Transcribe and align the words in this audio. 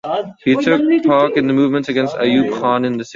He 0.43 0.55
took 0.55 1.03
part 1.03 1.33
in 1.37 1.45
the 1.45 1.53
movements 1.53 1.87
against 1.87 2.15
Ayub 2.15 2.59
Khan 2.59 2.85
in 2.85 2.93
the 2.97 3.03
sixties. 3.05 3.09